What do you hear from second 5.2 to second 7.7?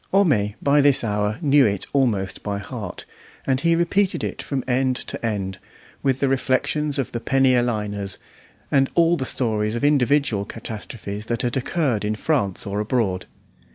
end, with the reflections of the penny a